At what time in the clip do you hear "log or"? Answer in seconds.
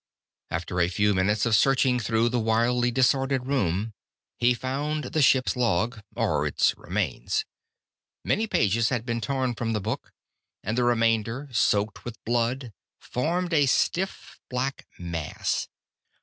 5.55-6.47